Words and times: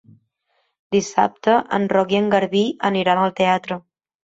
Dissabte 0.95 1.59
en 1.79 1.87
Roc 1.93 2.17
i 2.17 2.19
en 2.23 2.33
Garbí 2.37 2.65
aniran 2.91 3.25
al 3.29 3.39
teatre. 3.45 3.81